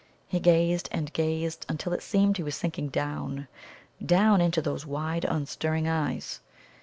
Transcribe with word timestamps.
He 0.27 0.39
gazed 0.39 0.89
and 0.91 1.13
gazed, 1.13 1.63
until 1.69 1.93
it 1.93 2.01
seemed 2.01 2.37
he 2.37 2.41
was 2.41 2.55
sinking 2.55 2.87
down, 2.87 3.47
down 4.03 4.41
into 4.41 4.59
those 4.59 4.83
wide 4.83 5.25
unstirring 5.25 5.87
eyes. 5.87 6.39